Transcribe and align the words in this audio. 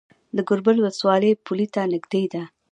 د 0.35 0.37
ګربز 0.47 0.75
ولسوالۍ 0.81 1.31
پولې 1.45 1.67
ته 1.73 1.81
نږدې 1.93 2.23
ده 2.33 2.43